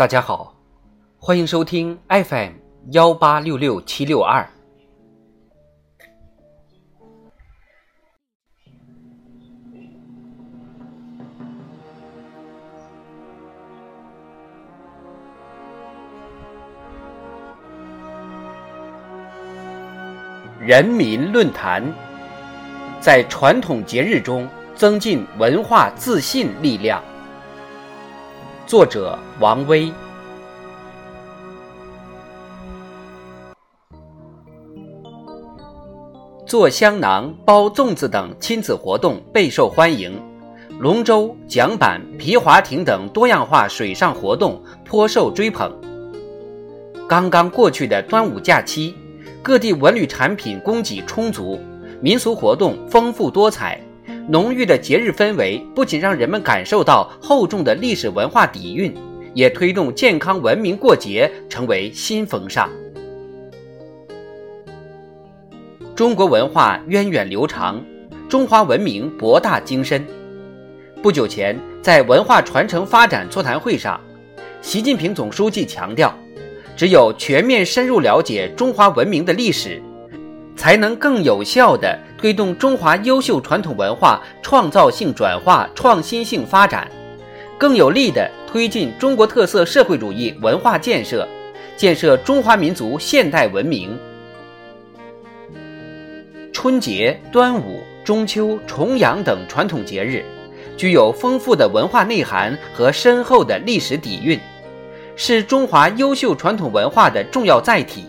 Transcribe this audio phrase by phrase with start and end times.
[0.00, 0.54] 大家好，
[1.18, 2.52] 欢迎收听 FM
[2.92, 4.48] 幺八六六七六二。
[20.58, 21.84] 人民论坛，
[23.02, 27.04] 在传统节日中增进文化自信力量。
[28.70, 29.92] 作者王威。
[36.46, 40.22] 做香囊、包粽子等亲子活动备受欢迎，
[40.78, 45.76] 龙舟、桨板、皮划艇等多样化水上活动颇受追捧。
[47.08, 48.94] 刚刚过去的端午假期。
[49.42, 51.58] 各地文旅产品供给充足，
[52.00, 53.80] 民俗活动丰富多彩，
[54.30, 58.94] 浓郁的节日氛围不仅让人们感受到厚重的历史文化底蕴，
[59.34, 62.70] 也推动健康文明过节成为新风尚。
[65.96, 67.84] 中国文化源远流长，
[68.28, 70.06] 中华文明博大精深。
[71.02, 74.00] 不久前，在文化传承发展座谈会上，
[74.62, 76.16] 习近平总书记强调。
[76.76, 79.82] 只有全面深入了解中华文明的历史，
[80.60, 86.86] 才能更有效地推动中华优秀传统文化创造性转化、创新性发展，
[87.56, 91.26] 更有力地推进中国特色社会主义文化建设，
[91.78, 93.98] 建设中华民族现代文明。
[96.52, 100.22] 春节、端午、中秋、重阳等传统节日，
[100.76, 104.38] 具有丰富的文化内涵和深厚的历史底蕴。
[105.16, 108.04] 是中华优秀传统文化的重要载体，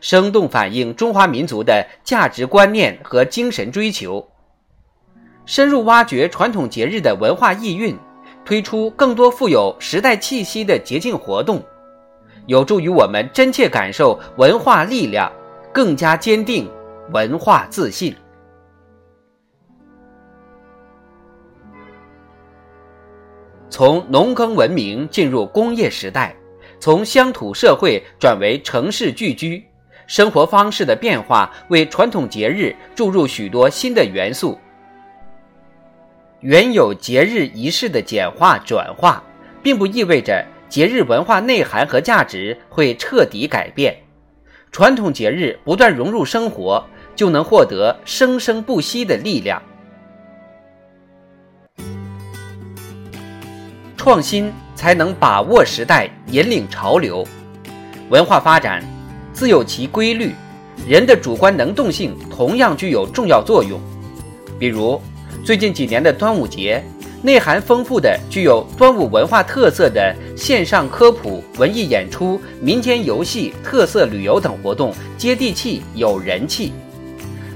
[0.00, 4.26] 生动反映中华民族的价值观念和精神追求。
[5.46, 7.96] 深入挖掘传统节日的文化意蕴，
[8.44, 11.62] 推出更多富有时代气息的节庆活动，
[12.46, 15.32] 有助于我们真切感受文化力量，
[15.72, 16.70] 更加坚定
[17.12, 18.14] 文化自信。
[23.70, 26.34] 从农耕文明进入工业时代。
[26.80, 29.64] 从乡土社会转为城市聚居，
[30.08, 34.58] 生活方式的变化为传统节日注入许多新的元素。
[36.40, 39.22] 原有节日仪式的简化转化，
[39.62, 43.96] 并不意味着节日文化内涵和价值会彻底改变。
[44.72, 49.62] 传统节日不断融入生活，就能获得生生不息的力量。
[53.96, 54.52] 创新。
[54.78, 57.26] 才能把握时代，引领潮流。
[58.10, 58.80] 文化发展
[59.38, 60.34] 自有其规律，
[60.84, 63.80] 人的主观能动性同样具有重要作用。
[64.58, 65.00] 比如，
[65.44, 66.82] 最近几年的端午节，
[67.22, 76.72] 内涵丰富的、具有端午文化特色的线上科普、文艺演出、民间游戏、特色旅游等活动，接地气、有人气，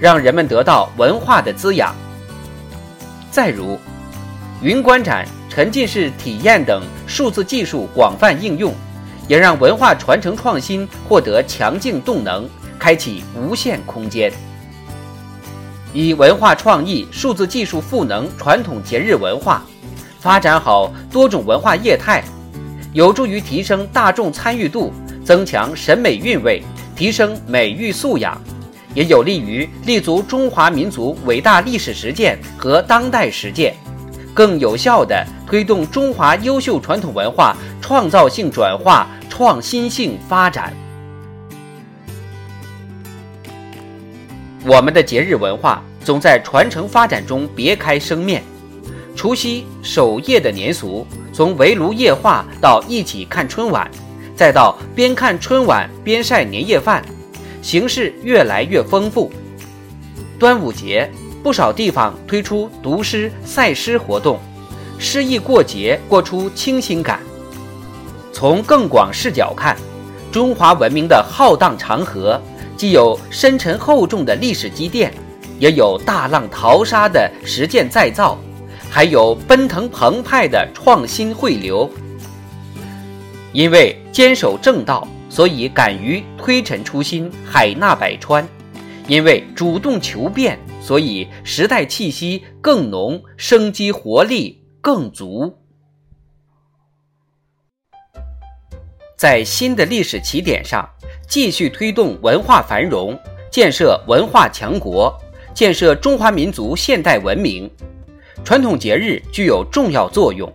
[0.00, 1.94] 让人们得到文化的滋养。
[3.30, 3.78] 再如，
[4.60, 5.24] 云观展。
[5.48, 8.72] 沉浸式体验等数字技术广泛应用，
[9.28, 14.32] 也让文化传承创新获得强劲动能，开启无限空间。
[15.92, 19.62] 以文化创意、数字技术赋能传统节日文化，
[20.18, 22.24] 发展好多种文化业态，
[22.92, 24.92] 有助于提升大众参与度，
[25.24, 26.62] 增强审美韵味，
[26.96, 28.40] 提升美育素养，
[28.94, 33.74] 也有利于立足中华民族伟大历史实践和当代实践。
[34.34, 40.74] 更有效地推动中华优秀传统文化创造性转化、创新性发展。
[44.66, 48.42] 我们的节日文化总在传承发展中别开生面。
[49.14, 53.88] 除夕守夜的年俗，从围炉夜话到一起看春晚，
[54.34, 57.00] 再到边看春晚边晒年夜饭，
[57.62, 59.30] 形式越来越丰富。
[60.36, 61.08] 端午节。
[61.44, 64.40] 不少地方推出读诗赛诗活动，
[64.98, 67.20] 诗意过节，过出清新感。
[68.38, 69.76] 从更广视角看，
[70.30, 72.40] 中华文明的浩荡长河，
[72.76, 75.12] 既有深沉厚重的历史积淀，
[75.58, 78.38] 也有大浪淘沙的实践再造，
[78.88, 81.90] 还有奔腾澎湃的创新汇流。
[83.52, 88.44] 因为坚守正道，所以敢于推陈出新，海纳百川；
[89.08, 90.56] 因为主动求变。
[90.80, 95.52] 所以，时代气息更浓，生机活力更足。
[99.18, 100.88] 在新的历史起点上，
[101.26, 103.18] 继续推动文化繁荣，
[103.50, 105.12] 建设文化强国，
[105.52, 107.68] 建设中华民族现代文明，
[108.44, 110.48] 传统节日具有重要作用。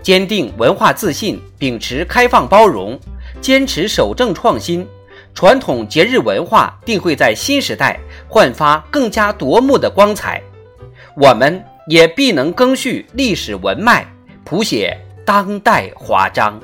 [0.00, 2.96] 坚定文化自信，秉持开放包容，
[3.40, 4.86] 坚持守正创新，
[5.34, 10.40] 传统节日文化定会在新时代焕发更加夺目的光彩。
[11.16, 14.06] 我们也必能赓续历史文脉，
[14.44, 16.60] 谱写当代华章。